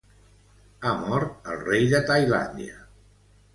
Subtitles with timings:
[0.87, 2.83] Ha mort el rei de Tailàndia.